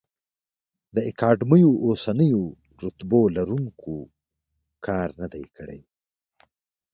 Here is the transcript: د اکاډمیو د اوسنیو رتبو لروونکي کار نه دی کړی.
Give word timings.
د 0.95 0.97
اکاډمیو 1.09 1.71
د 1.77 1.81
اوسنیو 1.85 2.43
رتبو 2.83 3.21
لروونکي 3.35 3.97
کار 4.85 5.07
نه 5.19 5.27
دی 5.33 5.43
کړی. 5.57 5.79